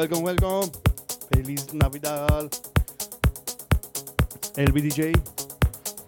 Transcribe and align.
Welcome, 0.00 0.22
welcome. 0.22 0.70
Feliz 1.30 1.74
Navidad. 1.74 2.48
El 4.56 4.72
BDJ 4.72 5.12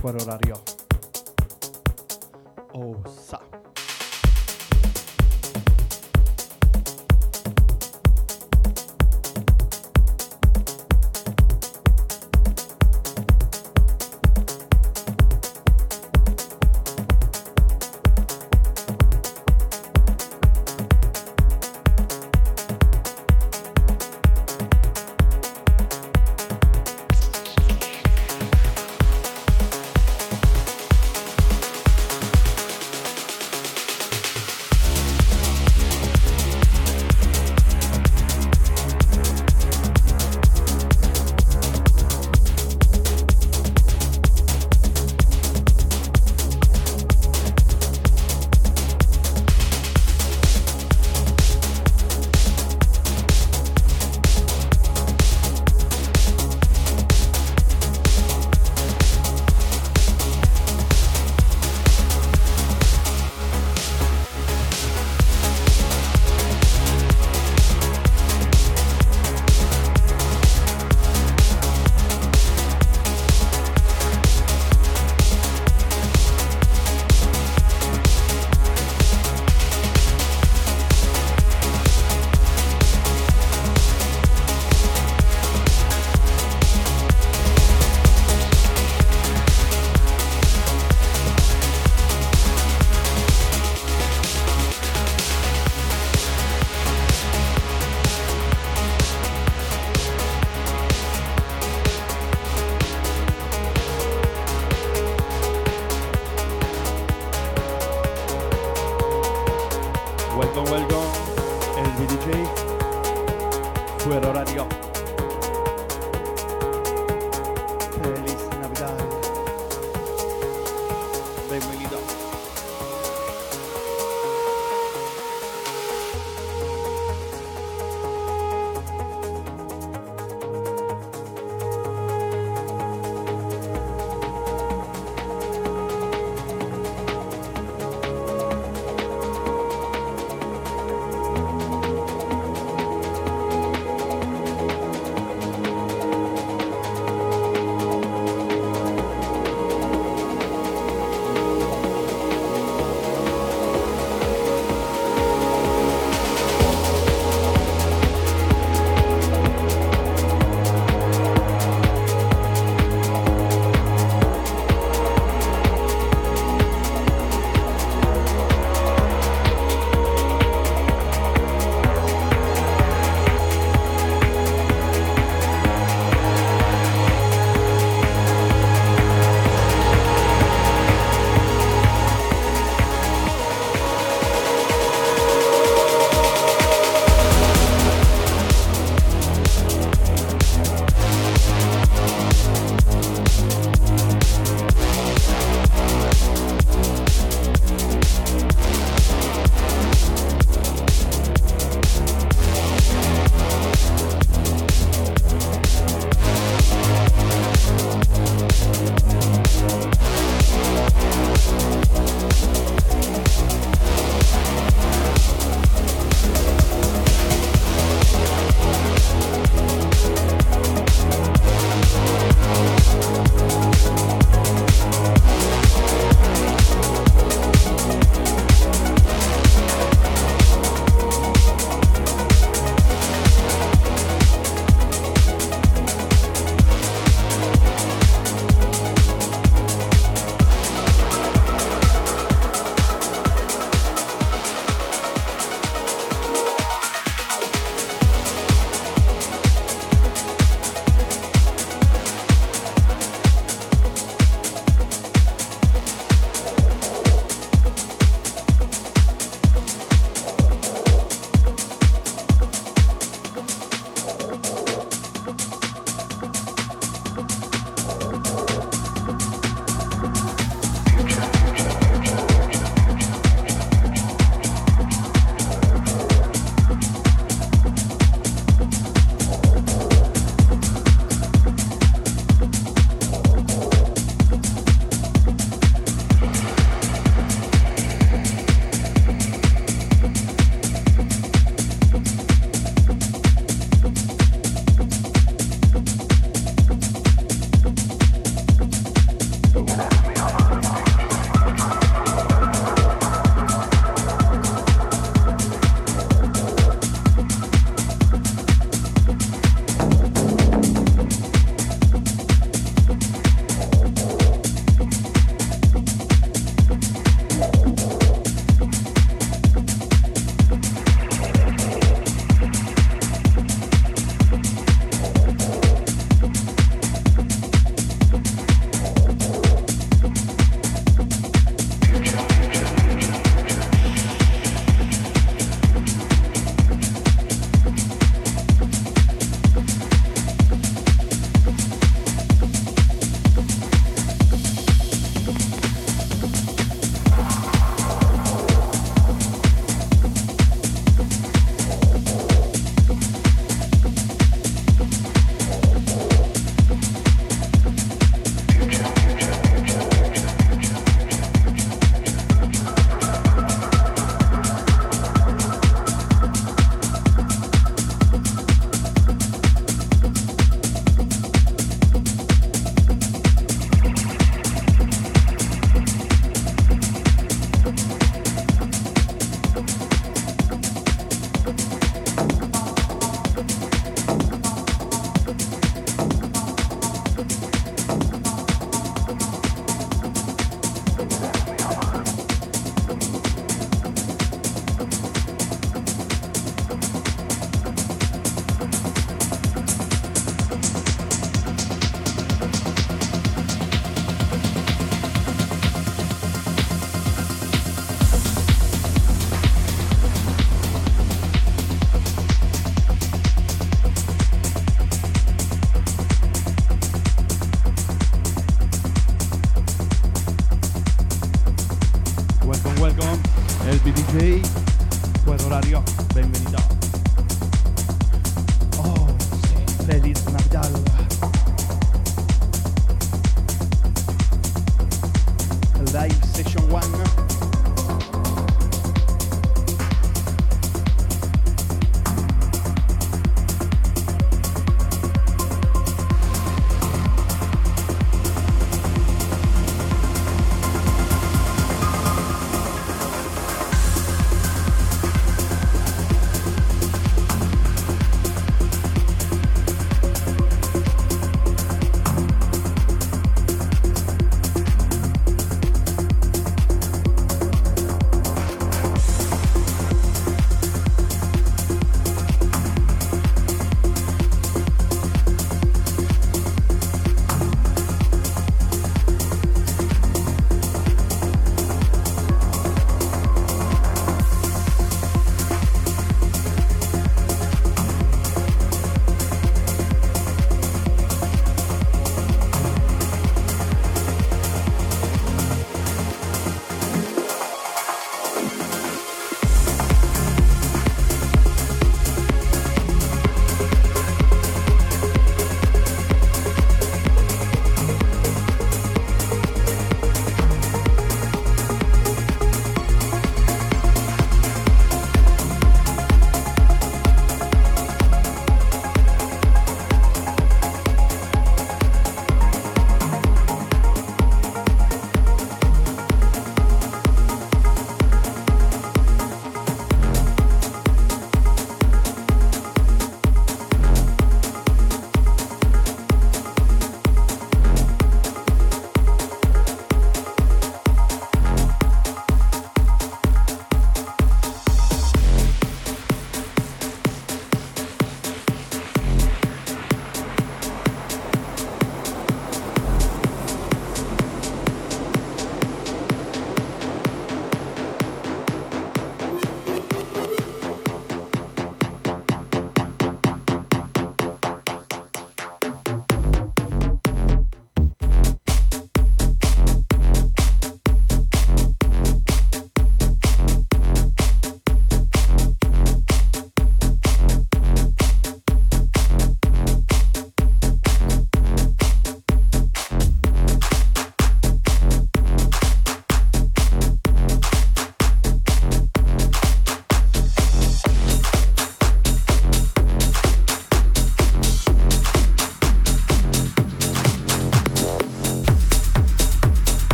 fuera 0.00 0.20
horario. 0.24 0.75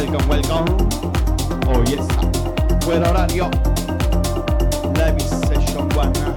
Welcome, 0.00 0.28
welcome. 0.28 0.88
Oh 1.68 1.84
yes. 1.86 2.08
Fuera 2.82 3.08
horario. 3.10 3.50
Live 4.96 5.20
session 5.20 5.86
one. 5.90 6.29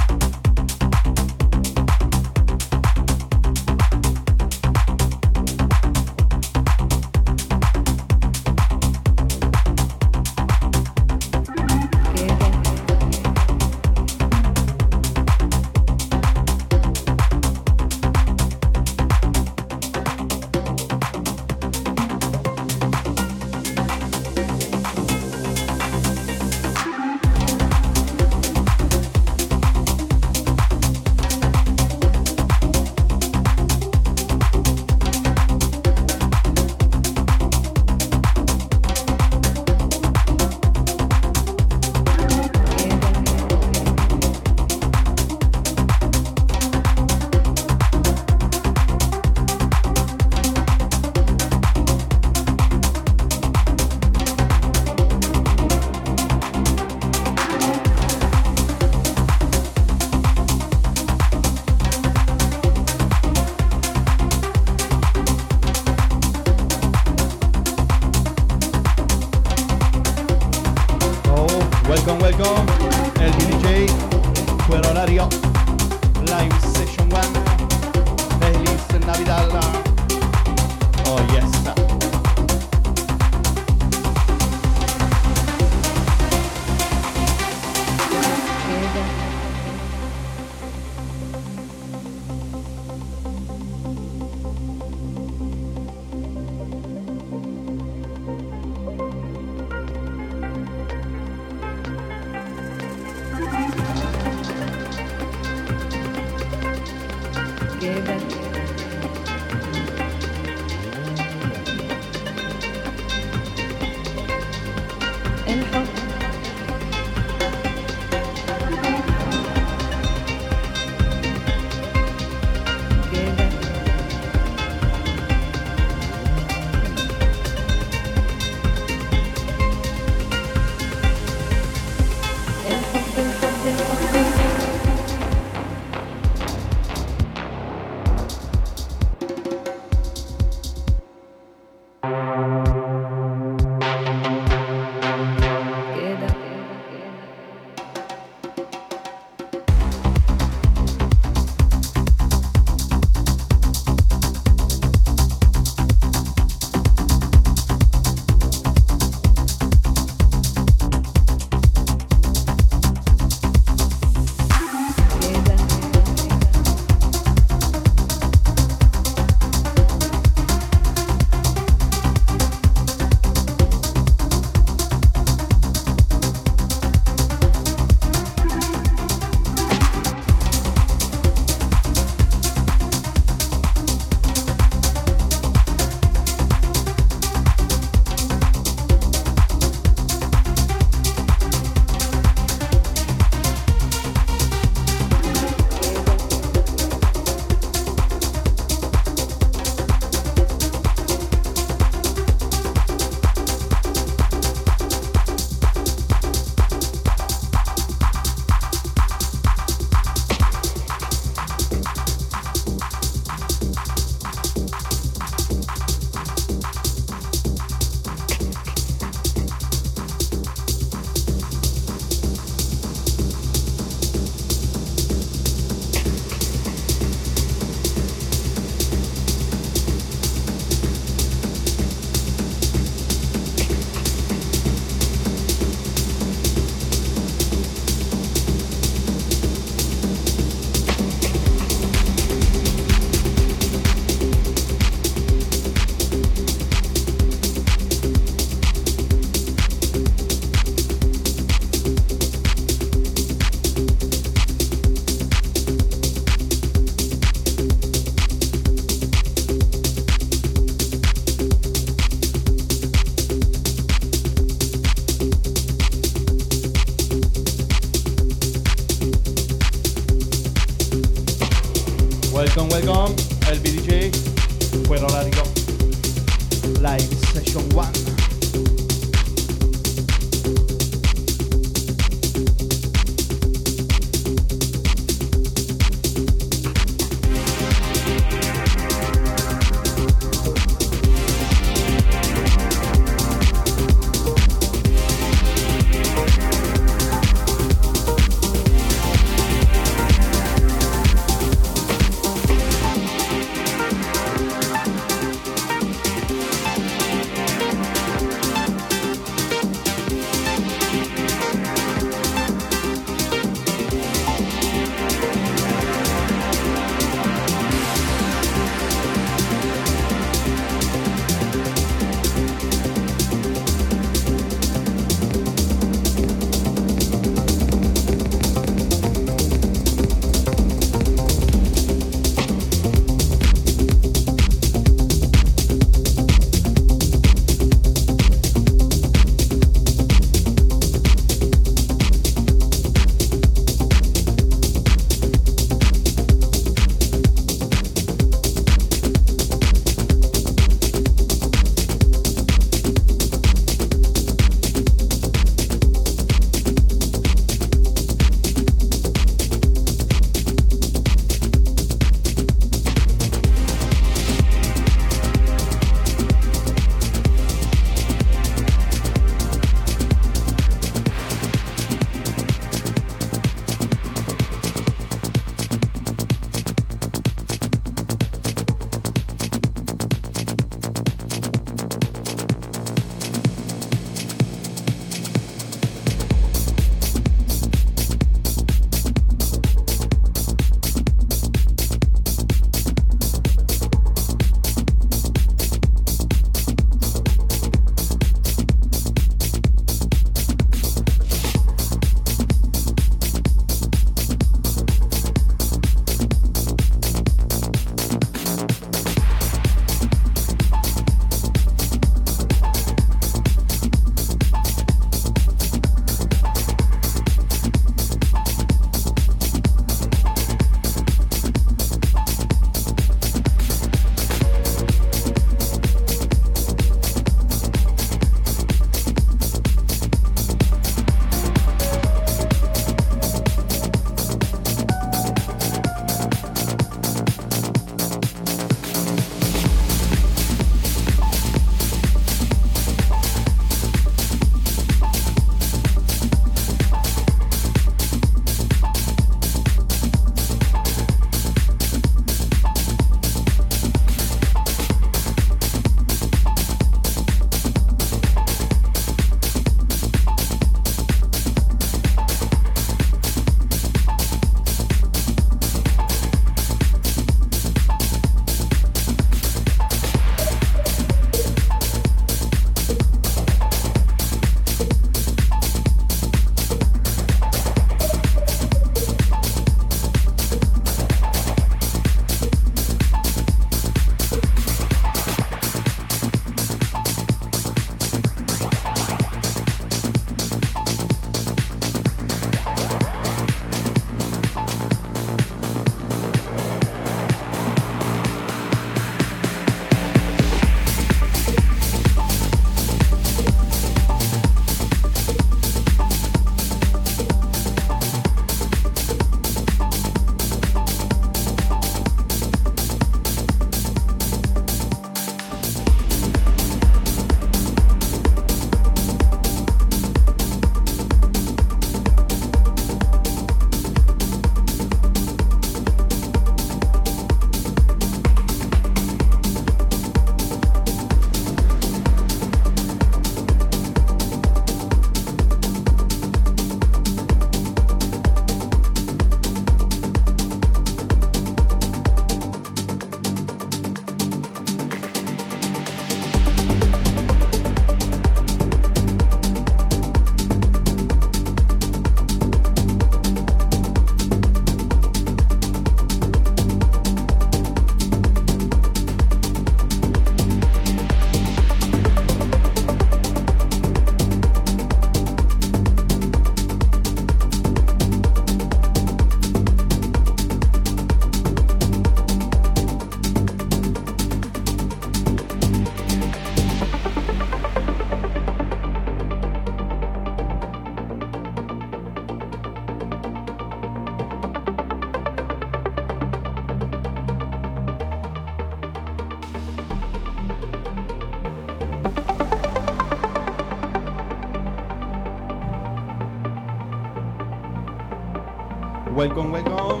Welcome, 599.14 599.52
welcome. 599.52 600.00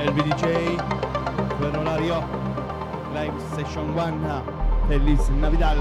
El 0.00 0.10
VDJ. 0.14 0.78
Fuero 1.58 1.80
Horario. 1.80 2.24
Live 3.14 3.40
Session 3.54 3.94
1. 3.94 4.42
Feliz 4.88 5.30
Navidad. 5.30 5.76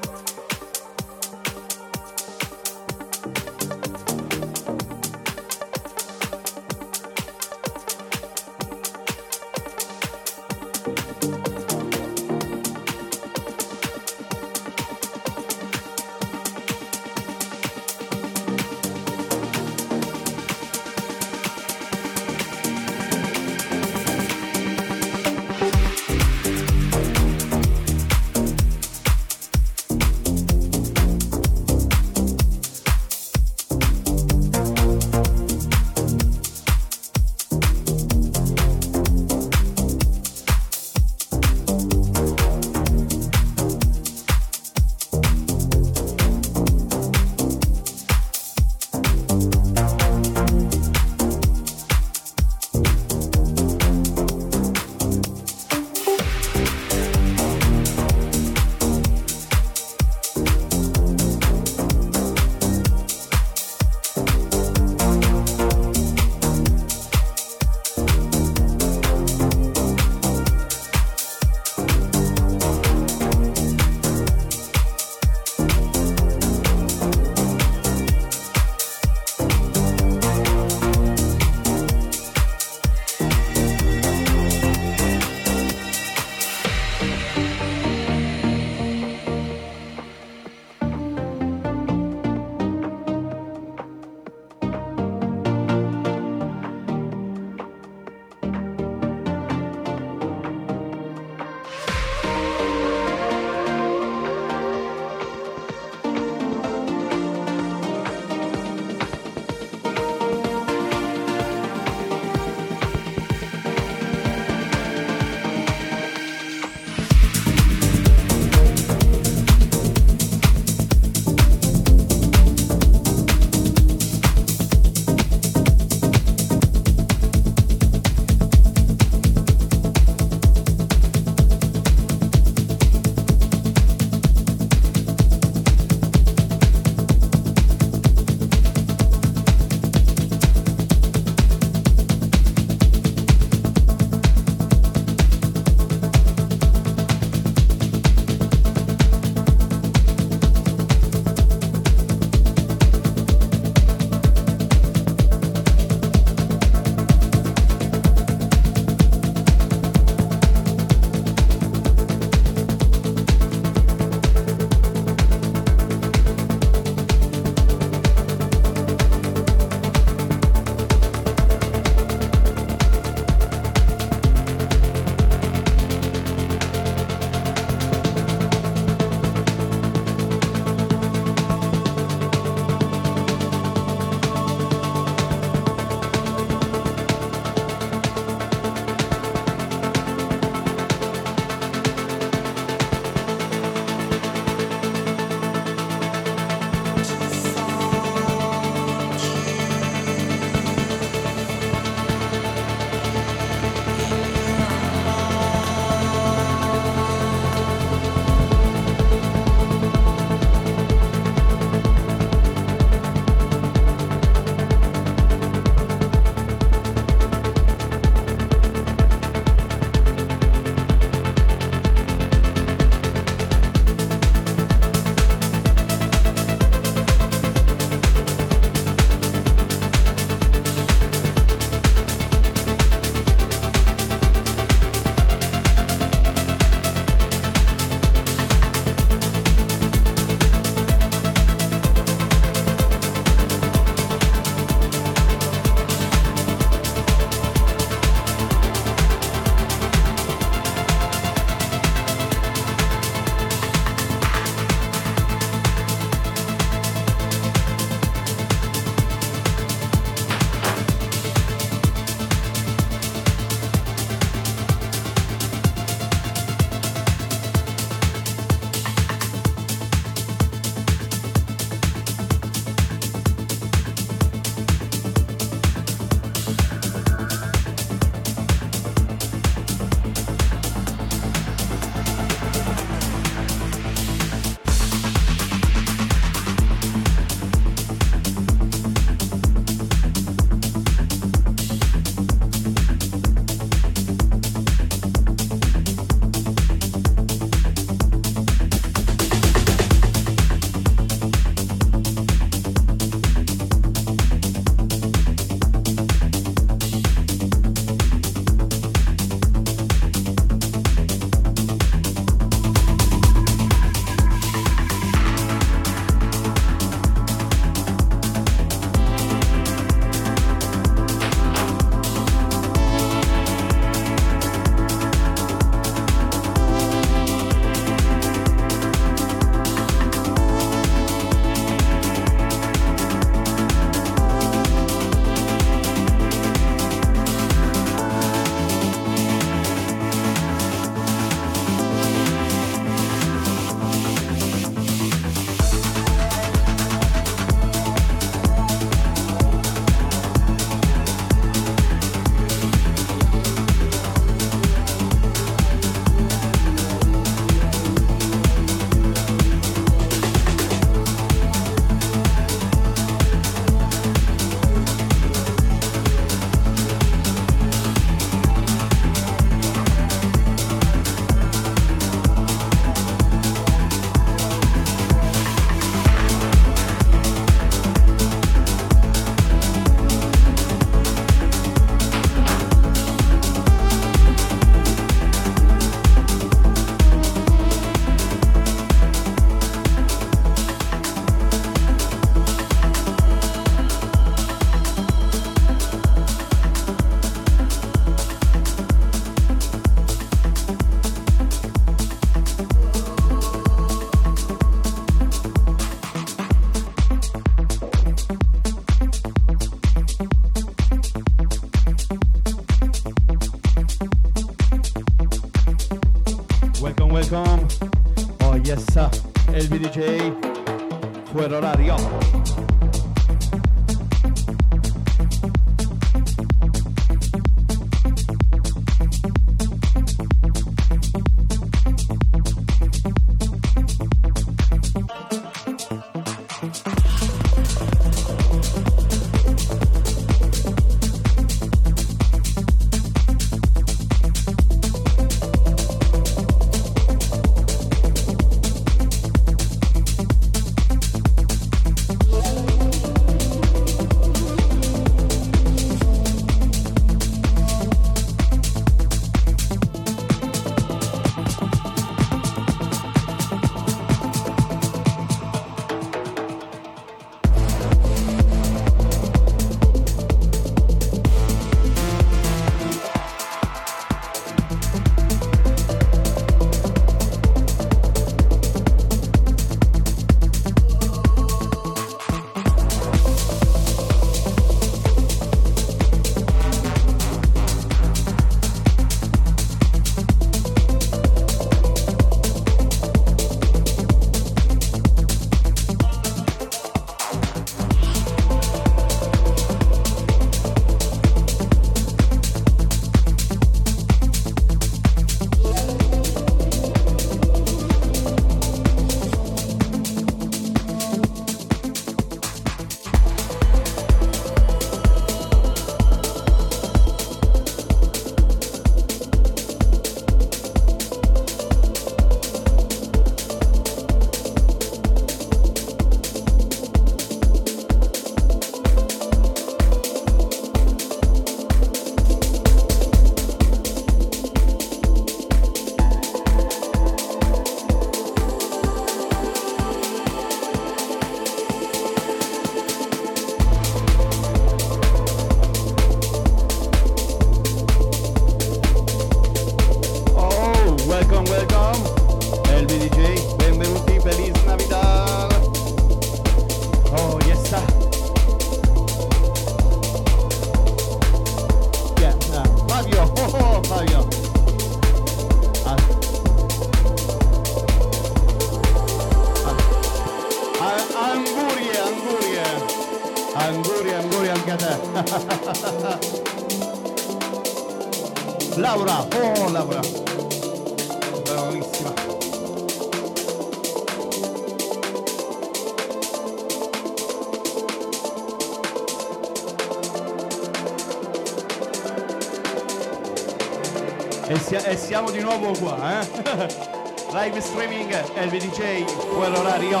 qua, 595.78 596.20
eh? 596.20 596.26
live 597.32 597.60
streaming, 597.60 598.08
LVDJ, 598.08 599.04
quell'orario, 599.34 600.00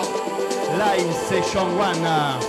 live 0.76 1.12
session 1.28 1.76
1. 1.76 2.45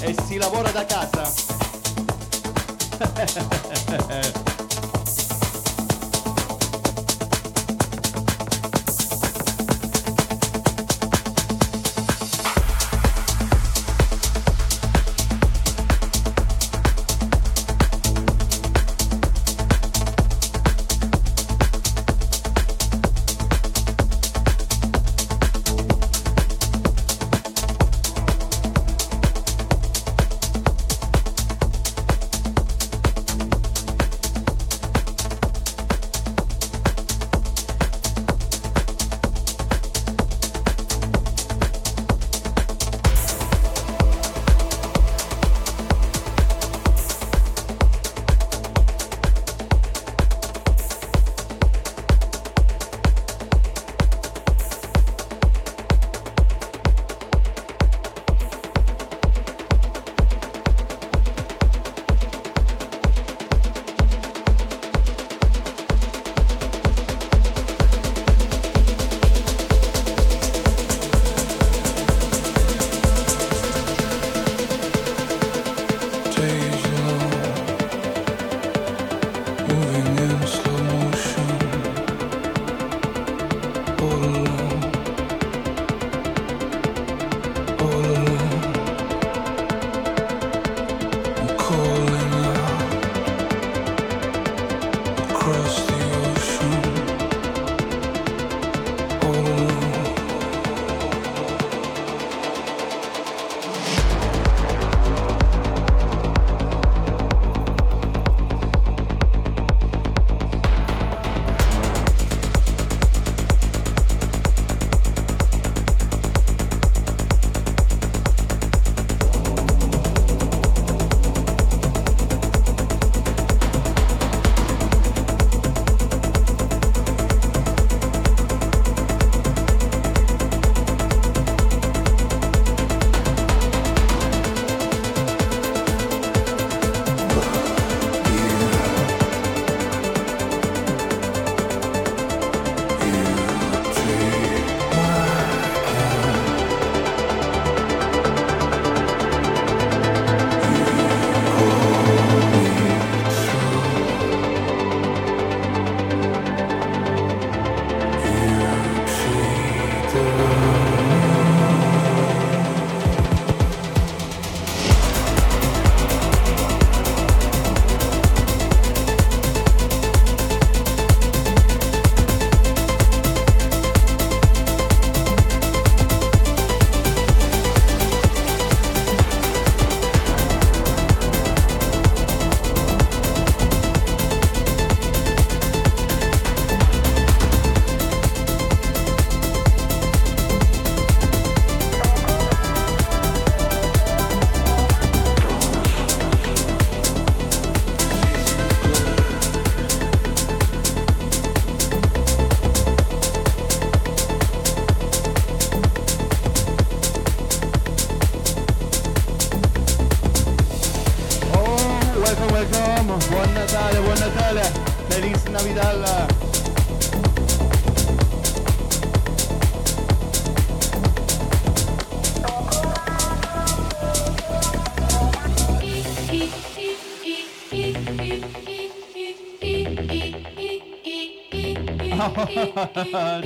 E 0.00 0.14
si 0.26 0.38
lavora 0.38 0.70
da 0.70 0.84
casa. 0.84 1.24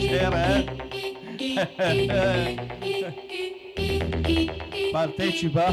Şere. 0.00 0.64
Partecipa. 4.92 5.72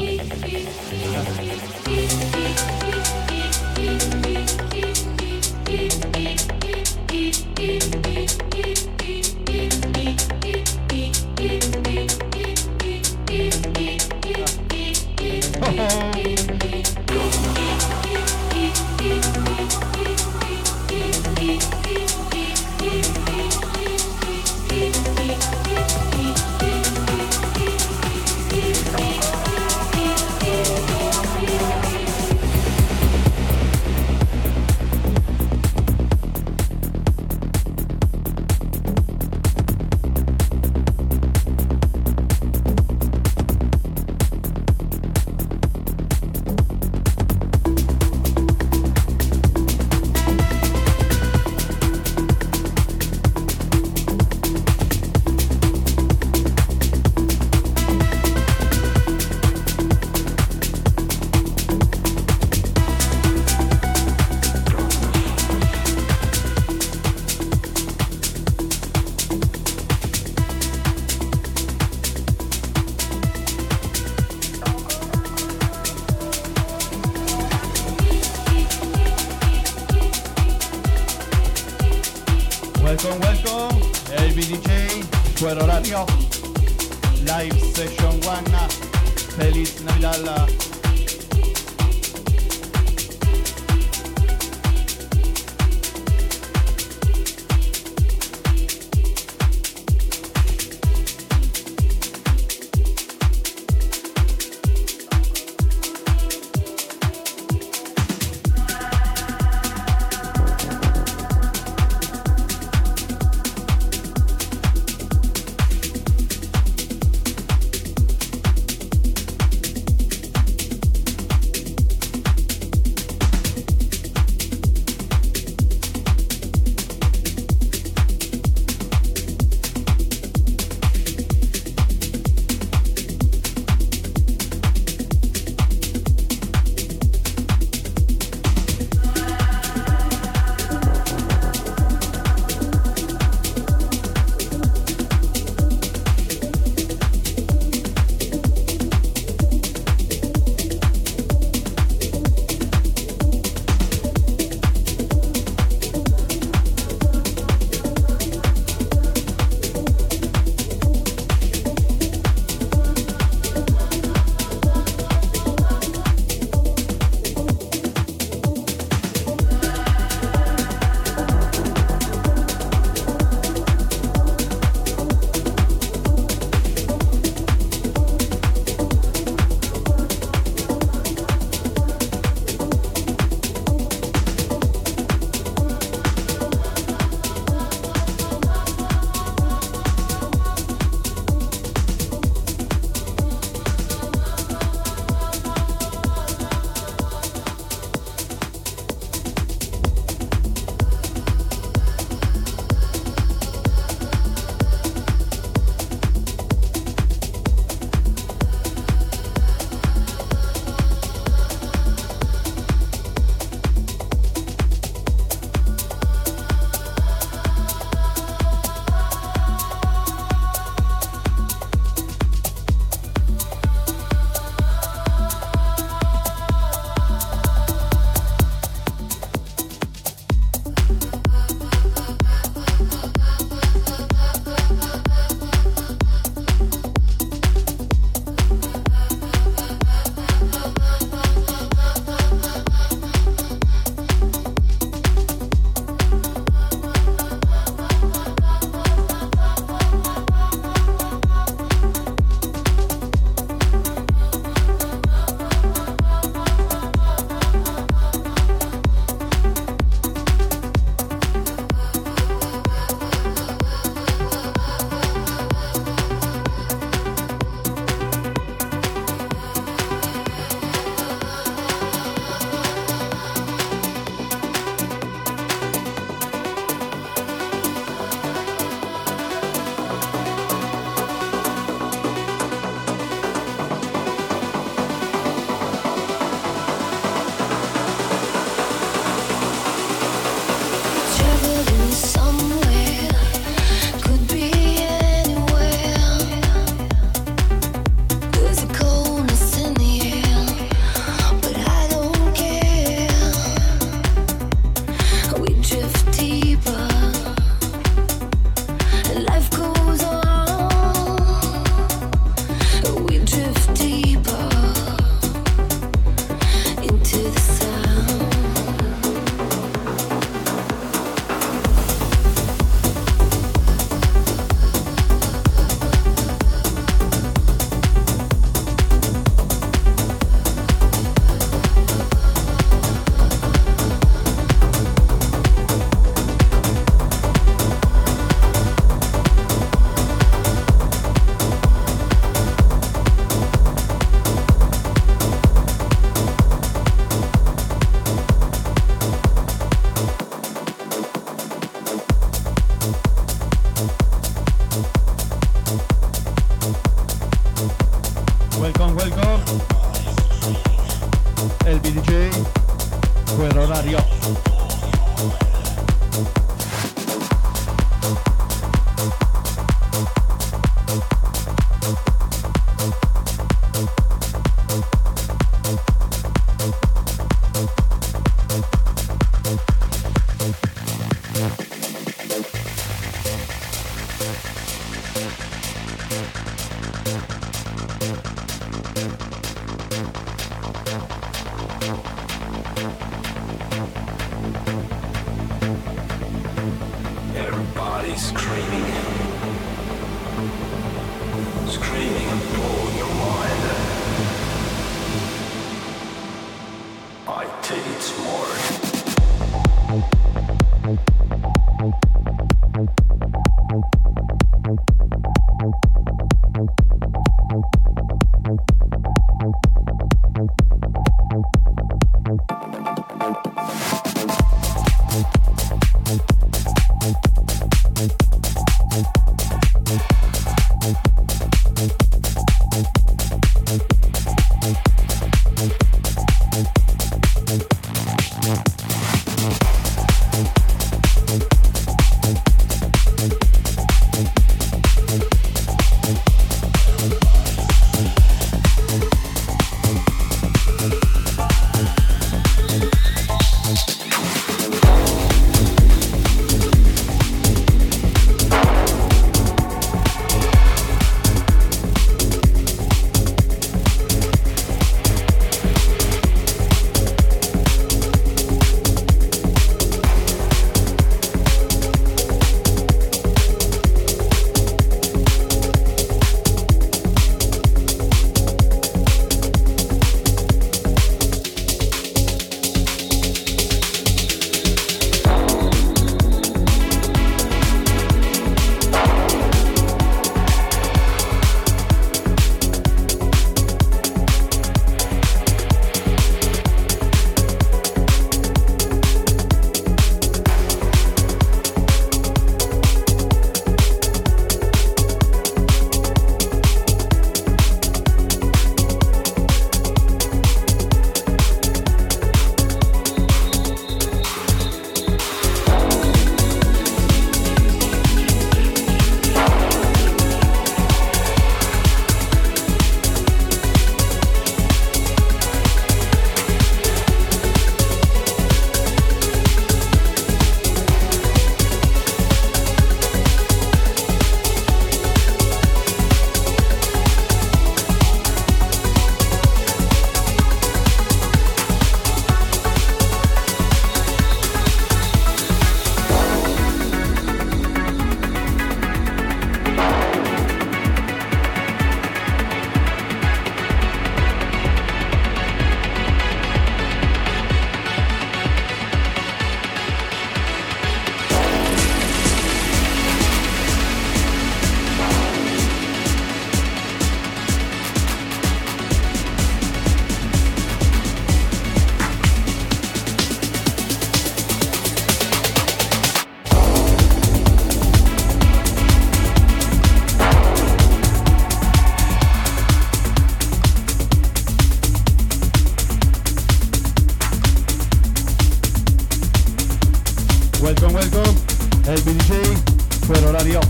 Horario. 593.40 593.60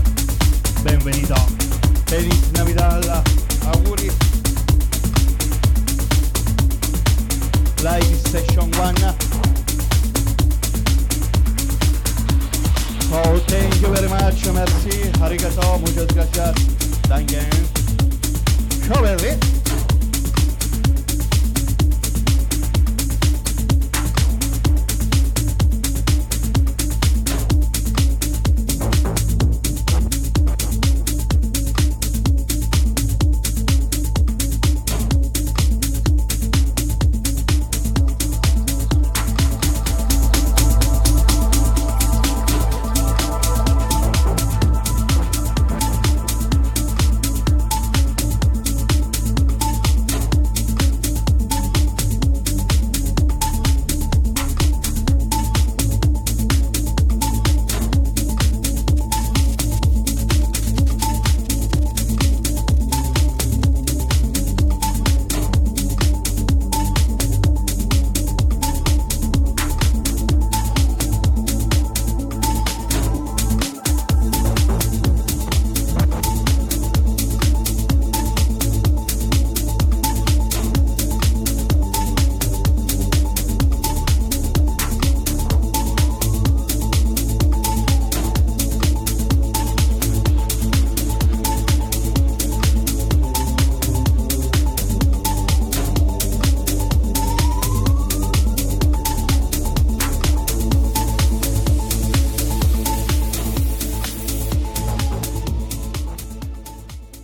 Benvenuto. 0.83 1.35
Feliz 2.05 2.51
Navidad, 2.51 3.23
auguri. 3.73 4.11
Live 7.81 8.29
Session 8.29 8.69
1. 8.77 9.15
Oh, 13.13 13.39
thank 13.47 13.81
you 13.81 13.87
very 13.93 14.09
much, 14.09 14.45
merci, 14.53 15.11
arigato, 15.21 15.79
muchas 15.79 16.07
gracias. 16.07 16.55
Danke. 17.07 17.47
Ciao 18.87 19.01
belli. 19.01 19.50